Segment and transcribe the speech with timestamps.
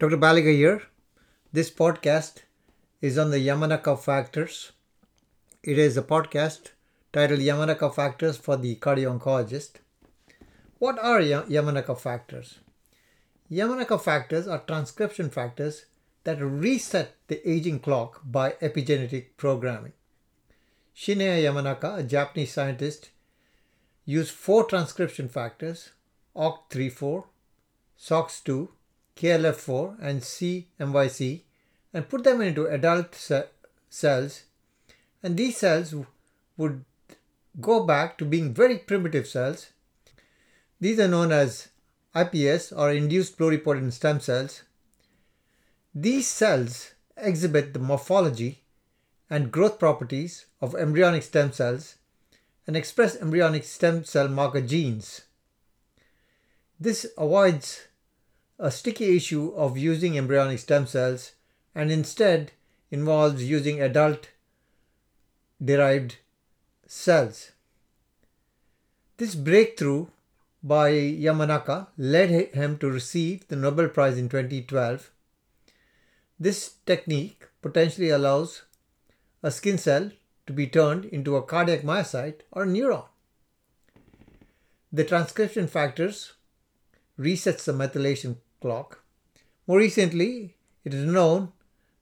[0.00, 0.16] Dr.
[0.16, 0.80] Baliga here.
[1.52, 2.36] This podcast
[3.02, 4.72] is on the Yamanaka factors.
[5.62, 6.70] It is a podcast
[7.12, 9.72] titled Yamanaka factors for the cardio oncologist.
[10.78, 12.60] What are Yamanaka factors?
[13.52, 15.84] Yamanaka factors are transcription factors
[16.24, 19.92] that reset the aging clock by epigenetic programming.
[20.96, 23.10] Shinya Yamanaka, a Japanese scientist,
[24.06, 25.90] used four transcription factors
[26.34, 27.24] OCT34,
[28.00, 28.68] SOX2,
[29.16, 31.42] KLF4, and CMYC
[31.92, 33.50] and put them into adult ce-
[33.88, 34.44] cells,
[35.22, 35.94] and these cells
[36.56, 36.84] would
[37.60, 39.70] go back to being very primitive cells.
[40.80, 41.68] These are known as
[42.14, 44.62] IPS or induced pluripotent stem cells.
[45.94, 48.62] These cells exhibit the morphology
[49.28, 51.96] and growth properties of embryonic stem cells
[52.66, 55.22] and express embryonic stem cell marker genes.
[56.78, 57.88] This avoids
[58.60, 61.32] a sticky issue of using embryonic stem cells
[61.74, 62.52] and instead
[62.90, 64.28] involves using adult
[65.64, 66.16] derived
[66.86, 67.52] cells.
[69.16, 70.08] This breakthrough
[70.62, 75.10] by Yamanaka led him to receive the Nobel Prize in 2012.
[76.38, 78.62] This technique potentially allows
[79.42, 80.10] a skin cell
[80.46, 83.06] to be turned into a cardiac myocyte or neuron.
[84.92, 86.34] The transcription factors
[87.18, 89.02] resets the methylation clock.
[89.66, 91.52] More recently, it is known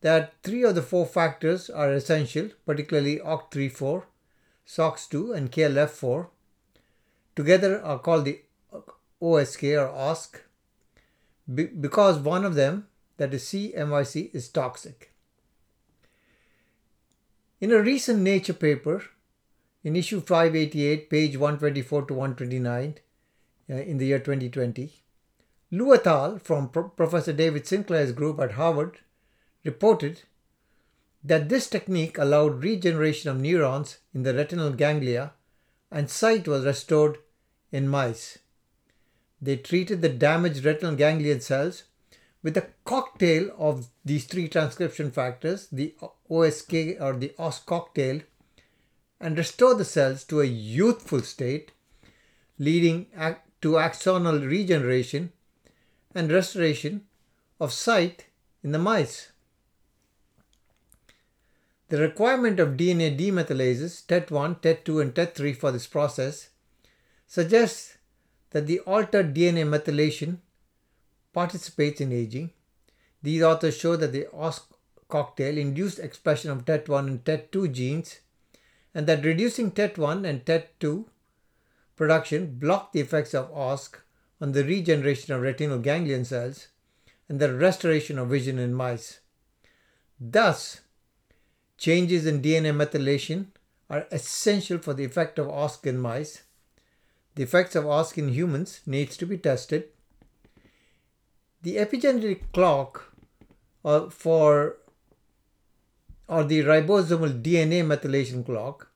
[0.00, 4.04] that three of the four factors are essential, particularly OCT34,
[4.66, 6.28] SOX2, and KLF4.
[7.34, 8.40] Together are called the
[9.22, 10.40] OSK or OSK
[11.80, 15.12] because one of them, that is CMYC, is toxic.
[17.60, 19.04] In a recent Nature paper,
[19.82, 22.94] in issue 588, page 124 to 129,
[23.70, 25.03] uh, in the year 2020,
[25.74, 26.38] Lu et al.
[26.38, 29.00] from Pro- Professor David Sinclair's group at Harvard
[29.64, 30.22] reported
[31.24, 35.32] that this technique allowed regeneration of neurons in the retinal ganglia
[35.90, 37.18] and sight was restored
[37.72, 38.38] in mice.
[39.42, 41.84] They treated the damaged retinal ganglion cells
[42.40, 45.96] with a cocktail of these three transcription factors, the
[46.30, 48.20] OSK or the OS cocktail,
[49.20, 51.72] and restored the cells to a youthful state,
[52.58, 53.06] leading
[53.60, 55.32] to axonal regeneration
[56.14, 57.04] and restoration
[57.60, 58.26] of sight
[58.62, 59.32] in the mice.
[61.88, 66.48] The requirement of DNA demethylases TET1, TET2, and TET3 for this process
[67.26, 67.98] suggests
[68.50, 70.38] that the altered DNA methylation
[71.32, 72.50] participates in aging.
[73.22, 74.60] These authors show that the OS
[75.08, 78.20] cocktail induced expression of TET1 and TET2 genes
[78.94, 81.06] and that reducing TET1 and TET2
[81.96, 83.96] production blocked the effects of OSC
[84.40, 86.68] on the regeneration of retinal ganglion cells
[87.28, 89.20] and the restoration of vision in mice.
[90.20, 90.80] Thus,
[91.78, 93.46] changes in DNA methylation
[93.90, 96.42] are essential for the effect of OSC in mice.
[97.34, 99.88] The effects of OSC in humans needs to be tested.
[101.62, 103.14] The epigenetic clock
[103.84, 104.76] uh, for
[106.28, 108.88] or the ribosomal DNA methylation clock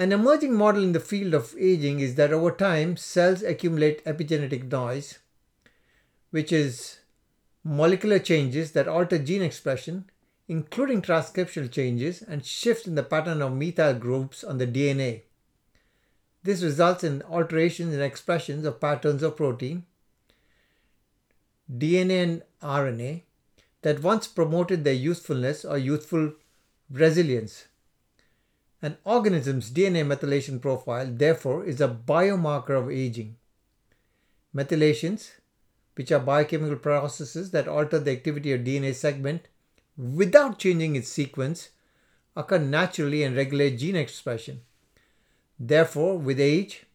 [0.00, 4.70] an emerging model in the field of aging is that over time, cells accumulate epigenetic
[4.72, 5.18] noise,
[6.30, 7.00] which is
[7.62, 10.06] molecular changes that alter gene expression,
[10.48, 15.24] including transcriptional changes and shifts in the pattern of methyl groups on the DNA.
[16.44, 19.84] This results in alterations in expressions of patterns of protein,
[21.70, 23.24] DNA, and RNA
[23.82, 26.32] that once promoted their usefulness or youthful
[26.90, 27.66] resilience.
[28.82, 33.36] An organism's DNA methylation profile, therefore, is a biomarker of aging.
[34.56, 35.32] Methylations,
[35.96, 39.48] which are biochemical processes that alter the activity of DNA segment
[39.98, 41.70] without changing its sequence,
[42.34, 44.62] occur naturally and regulate gene expression.
[45.58, 46.86] Therefore, with age,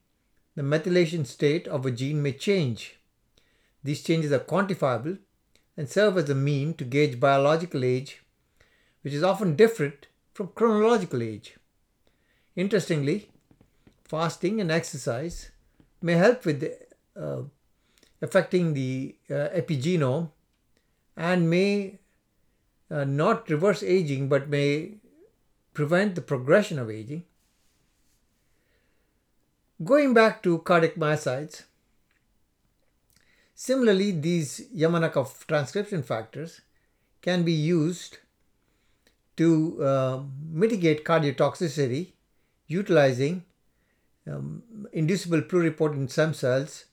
[0.55, 2.95] the methylation state of a gene may change.
[3.83, 5.19] These changes are quantifiable
[5.77, 8.23] and serve as a mean to gauge biological age,
[9.03, 11.57] which is often different from chronological age.
[12.55, 13.29] Interestingly,
[14.05, 15.51] fasting and exercise
[16.01, 16.63] may help with
[17.19, 17.41] uh,
[18.21, 20.31] affecting the uh, epigenome
[21.17, 21.99] and may
[22.89, 24.95] uh, not reverse aging but may
[25.73, 27.23] prevent the progression of aging.
[29.83, 31.63] Going back to cardiac myocytes,
[33.53, 36.61] similarly, these Yamanaka transcription factors
[37.21, 38.19] can be used
[39.35, 42.13] to uh, mitigate cardiotoxicity
[42.67, 43.43] utilizing
[44.31, 46.85] um, inducible pluripotent stem cells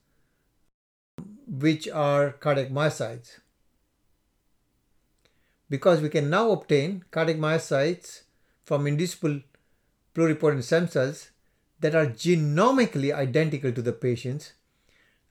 [1.47, 3.41] which are cardiac myocytes.
[5.69, 8.23] Because we can now obtain cardiac myocytes
[8.65, 9.41] from inducible
[10.15, 11.31] pluripotent stem cells
[11.81, 14.53] that are genomically identical to the patient's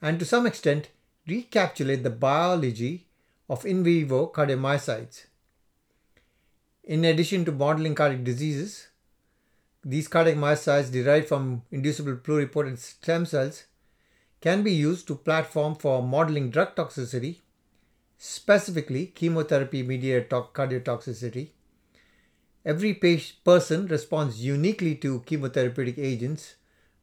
[0.02, 0.90] and to some extent
[1.28, 3.08] recapitulate the biology
[3.50, 5.26] of in vivo cardiomyocytes.
[6.84, 8.88] In addition to modeling cardiac diseases,
[9.84, 13.64] these cardiac myocytes derived from inducible pluripotent stem cells
[14.40, 17.40] can be used to platform for modeling drug toxicity,
[18.18, 21.50] specifically chemotherapy mediated cardiotoxicity.
[22.64, 26.56] Every person responds uniquely to chemotherapeutic agents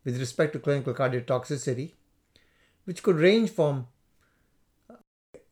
[0.05, 1.93] with respect to clinical cardiotoxicity,
[2.85, 3.89] which could range from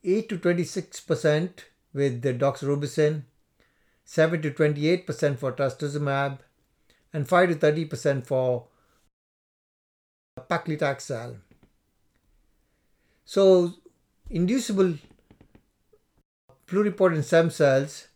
[0.04, 1.50] 8 to 26%
[1.92, 3.22] with the doxorubicin,
[4.04, 6.38] 7 to 28% for trastuzumab,
[7.16, 8.66] and 5 to 30% for
[10.50, 11.38] paclitaxel.
[13.24, 13.72] So,
[14.28, 14.94] inducible
[16.66, 18.08] pluripotent stem cells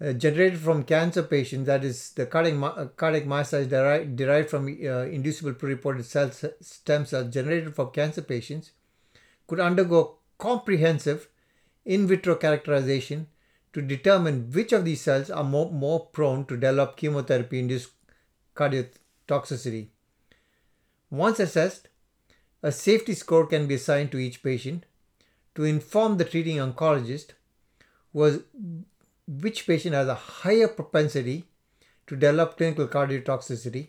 [0.00, 4.66] uh, generated from cancer patients, that is, the cardiac, uh, cardiac myocytes derived, derived from
[4.68, 8.70] uh, inducible pluripotent cells, stem cells generated from cancer patients,
[9.48, 11.28] could undergo comprehensive
[11.84, 13.26] in vitro characterization
[13.72, 17.90] to determine which of these cells are more, more prone to develop chemotherapy induced
[18.54, 19.88] cardiotoxicity.
[21.10, 21.88] Once assessed,
[22.62, 24.86] a safety score can be assigned to each patient
[25.54, 27.32] to inform the treating oncologist
[28.12, 28.40] was
[29.26, 31.44] which patient has a higher propensity
[32.06, 33.88] to develop clinical cardiotoxicity,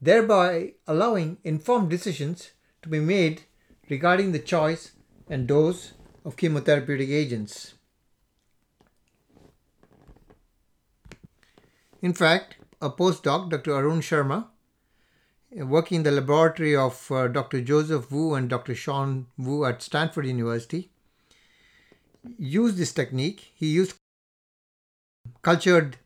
[0.00, 2.52] thereby allowing informed decisions
[2.82, 3.42] to be made
[3.88, 4.92] regarding the choice
[5.28, 5.92] and dose
[6.24, 7.74] of chemotherapeutic agents.
[12.00, 13.74] In fact, a postdoc, Dr.
[13.74, 14.46] Arun Sharma,
[15.50, 17.60] working in the laboratory of uh, Dr.
[17.60, 18.74] Joseph Wu and Dr.
[18.74, 20.90] Sean Wu at Stanford University,
[22.38, 23.52] used this technique.
[23.54, 23.94] He used
[25.42, 25.96] cultured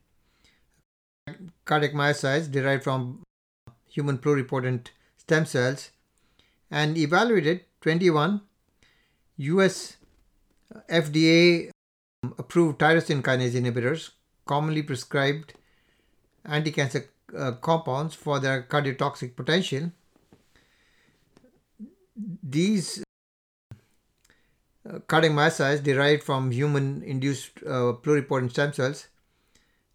[1.65, 3.23] cardiac myocytes derived from
[3.89, 5.91] human pluripotent stem cells
[6.71, 8.41] and evaluated 21
[9.37, 9.97] US
[10.89, 11.71] FDA
[12.39, 14.11] approved tyrosine kinase inhibitors,
[14.47, 15.55] commonly prescribed
[16.45, 19.93] anti-cancer uh, compounds for their cardiotoxic potential.
[22.43, 23.03] These
[24.89, 29.09] uh, cardiac myocytes derived from human induced uh, pluripotent stem cells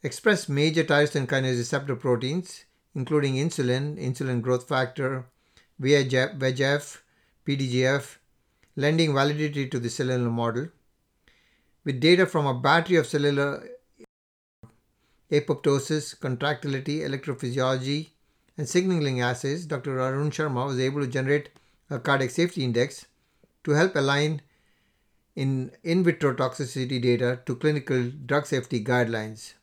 [0.04, 2.66] express major tyrosine kinase receptor proteins,
[2.96, 5.26] including insulin, insulin growth factor,
[5.82, 6.98] VEGF, VEGF
[7.48, 8.18] PDGF,
[8.76, 10.68] lending validity to the cellular model.
[11.86, 13.66] With data from a battery of cellular
[15.32, 18.10] apoptosis, contractility, electrophysiology,
[18.58, 20.00] and signaling assays, Dr.
[20.00, 21.50] Arun Sharma was able to generate
[21.90, 23.06] a cardiac safety index
[23.64, 24.42] to help align
[25.36, 29.54] in in vitro toxicity data to clinical drug safety guidelines.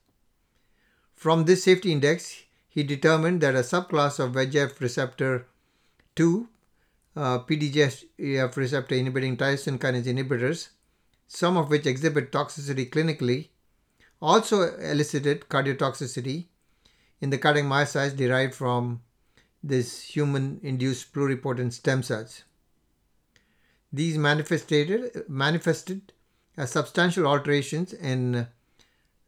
[1.15, 5.47] From this safety index, he determined that a subclass of VEGF receptor
[6.17, 6.49] 2
[7.17, 10.69] uh, PDGF receptor inhibiting tyrosine kinase inhibitors,
[11.27, 13.49] some of which exhibit toxicity clinically,
[14.25, 16.47] also elicited cardiotoxicity
[17.21, 19.03] in the cardiomyocytes derived from
[19.63, 22.45] this human induced pluripotent stem cells.
[23.93, 26.13] These manifested, manifested
[26.57, 28.47] as substantial alterations in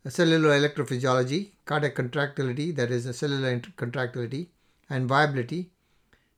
[0.08, 4.50] cellular electrophysiology, cardiac contractility, that is, cellular contractility,
[4.88, 5.70] and viability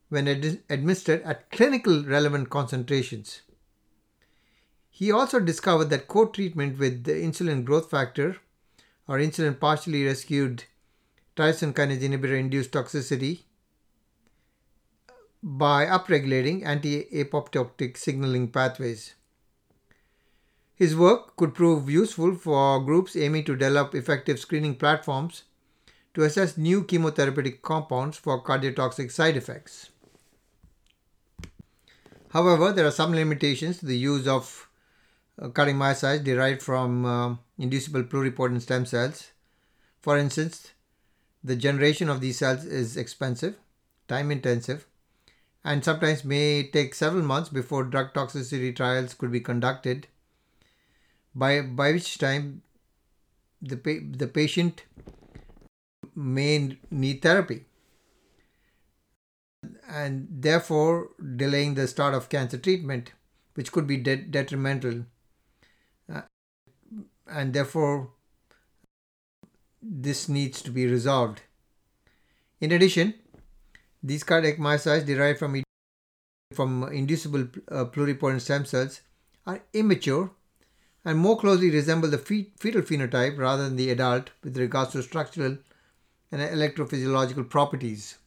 [0.08, 3.42] when ad- administered at clinical relevant concentrations.
[4.90, 8.36] He also discovered that co treatment with the insulin growth factor
[9.08, 10.64] or insulin partially rescued
[11.36, 13.40] tyrosine kinase inhibitor induced toxicity
[15.42, 19.14] by upregulating anti apoptotic signaling pathways.
[20.74, 25.44] His work could prove useful for groups aiming to develop effective screening platforms
[26.14, 29.90] to assess new chemotherapeutic compounds for cardiotoxic side effects.
[32.30, 34.67] However, there are some limitations to the use of
[35.40, 39.32] uh, myocytes derived from uh, inducible pluripotent stem cells.
[40.00, 40.72] For instance,
[41.42, 43.56] the generation of these cells is expensive,
[44.08, 44.86] time intensive,
[45.64, 50.06] and sometimes may take several months before drug toxicity trials could be conducted,
[51.34, 52.62] by, by which time
[53.62, 54.84] the, pa- the patient
[56.14, 57.64] may need therapy
[59.88, 63.12] and therefore delaying the start of cancer treatment,
[63.54, 65.04] which could be de- detrimental.
[67.28, 68.10] And therefore,
[69.82, 71.42] this needs to be resolved.
[72.60, 73.14] In addition,
[74.02, 75.62] these cardiac myocytes derived from
[76.54, 79.02] from inducible uh, pluripotent stem cells
[79.46, 80.30] are immature
[81.04, 85.58] and more closely resemble the fetal phenotype rather than the adult with regards to structural
[86.32, 88.18] and electrophysiological properties.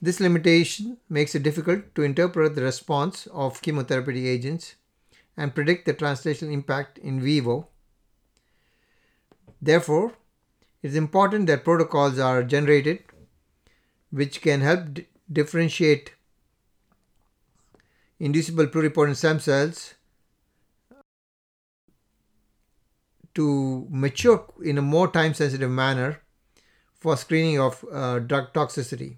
[0.00, 4.74] This limitation makes it difficult to interpret the response of chemotherapy agents
[5.36, 7.68] and predict the translational impact in vivo.
[9.60, 10.12] Therefore,
[10.82, 13.04] it is important that protocols are generated
[14.10, 14.98] which can help
[15.32, 16.14] differentiate
[18.20, 19.94] inducible pluripotent stem cells
[23.34, 26.20] to mature in a more time sensitive manner
[27.00, 29.16] for screening of uh, drug toxicity.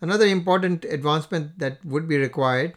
[0.00, 2.74] Another important advancement that would be required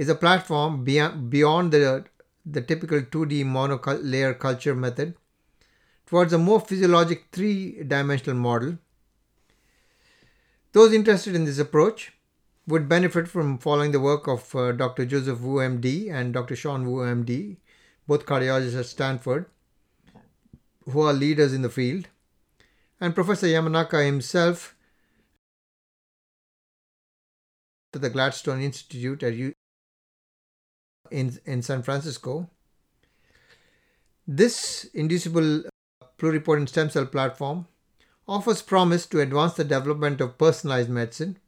[0.00, 2.06] is a platform beyond, beyond the,
[2.46, 5.14] the typical 2D monolayer culture method
[6.06, 8.78] towards a more physiologic three dimensional model.
[10.72, 12.14] Those interested in this approach
[12.66, 15.04] would benefit from following the work of uh, Dr.
[15.04, 16.56] Joseph Wu, MD, and Dr.
[16.56, 17.58] Sean Wu, MD,
[18.08, 19.44] both cardiologists at Stanford,
[20.88, 22.08] who are leaders in the field,
[23.02, 24.74] and Professor Yamanaka himself
[27.92, 29.54] to the Gladstone Institute at U-
[31.10, 32.48] in, in San Francisco.
[34.26, 35.70] This inducible uh,
[36.18, 37.66] pluripotent stem cell platform
[38.28, 41.38] offers promise to advance the development of personalized medicine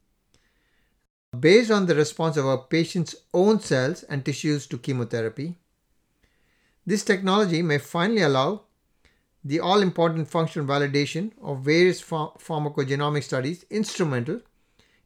[1.39, 5.57] based on the response of a patient's own cells and tissues to chemotherapy.
[6.85, 8.63] This technology may finally allow
[9.45, 14.41] the all important functional validation of various ph- pharmacogenomic studies instrumental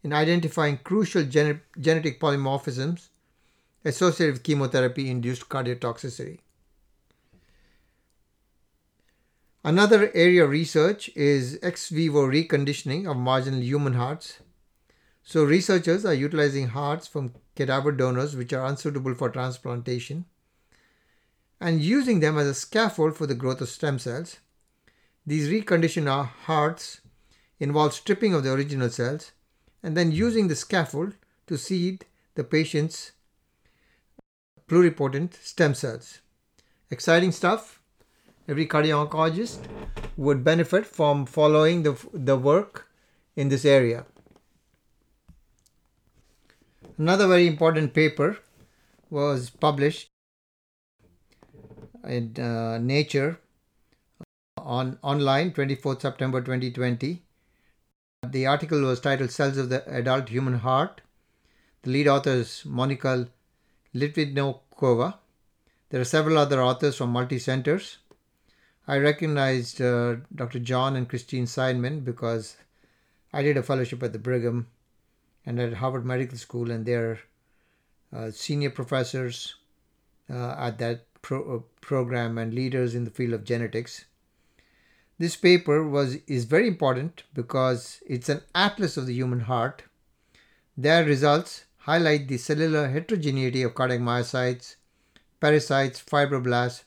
[0.02, 3.08] in identifying crucial gen- genetic polymorphisms
[3.86, 6.40] associated with chemotherapy induced cardiotoxicity.
[9.62, 14.40] Another area of research is ex vivo reconditioning of marginal human hearts.
[15.22, 20.24] So, researchers are utilizing hearts from cadaver donors which are unsuitable for transplantation
[21.60, 24.38] and using them as a scaffold for the growth of stem cells.
[25.24, 27.00] These reconditioned hearts
[27.58, 29.32] involve stripping of the original cells
[29.82, 31.14] and then using the scaffold
[31.46, 33.12] to seed the patient's
[34.68, 36.20] pluripotent stem cells.
[36.90, 37.80] Exciting stuff.
[38.48, 39.58] Every cardio oncologist
[40.16, 42.88] would benefit from following the, the work
[43.34, 44.06] in this area.
[46.98, 48.38] Another very important paper
[49.10, 50.08] was published
[52.04, 53.38] in uh, Nature
[54.58, 57.22] on online 24th September 2020.
[58.26, 61.02] The article was titled Cells of the Adult Human Heart.
[61.82, 63.28] The lead author is Monica
[63.96, 65.14] Litviňuková.
[65.90, 67.98] There are several other authors from multi centers.
[68.88, 70.58] I recognized uh, Dr.
[70.60, 72.56] John and Christine Seidman because
[73.32, 74.68] I did a fellowship at the Brigham
[75.44, 77.20] and at Harvard Medical School, and they're
[78.14, 79.56] uh, senior professors
[80.30, 84.04] uh, at that pro- uh, program and leaders in the field of genetics.
[85.18, 89.82] This paper was is very important because it's an atlas of the human heart.
[90.76, 94.74] Their results highlight the cellular heterogeneity of cardiac myocytes,
[95.40, 96.82] pericytes, fibroblasts,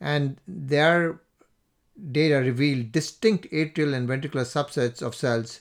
[0.00, 1.20] and their
[2.12, 5.60] data reveal distinct atrial and ventricular subsets of cells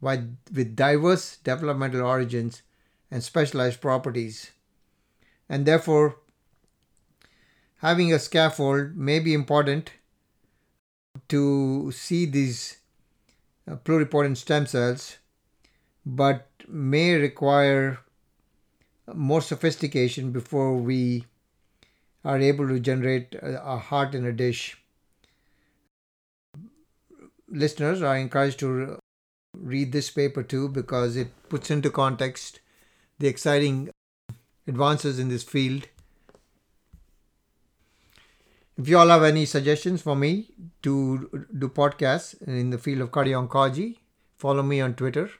[0.00, 2.62] with diverse developmental origins
[3.10, 4.52] and specialized properties.
[5.48, 6.16] And therefore,
[7.78, 9.92] having a scaffold may be important
[11.28, 12.78] to see these
[13.68, 15.18] uh, pluripotent stem cells,
[16.06, 17.98] but may require
[19.14, 21.24] more sophistication before we
[22.24, 24.76] are able to generate a heart in a dish.
[27.48, 28.98] Listeners are encouraged to
[29.56, 32.60] read this paper too because it puts into context
[33.18, 33.90] the exciting
[34.66, 35.88] advances in this field.
[38.76, 40.50] If you all have any suggestions for me
[40.82, 43.96] to do podcasts in the field of cardio oncology,
[44.36, 45.30] follow me on Twitter